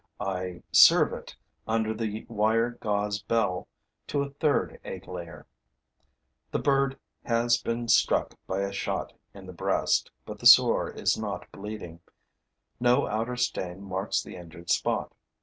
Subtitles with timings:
[0.19, 1.35] I serve it,
[1.67, 3.67] under the wire gauze bell,
[4.07, 5.45] to a third egg layer.
[6.49, 11.19] The bird has been struck by a shot in the breast, but the sore is
[11.19, 11.99] not bleeding:
[12.79, 15.13] no outer stain marks the injured spot.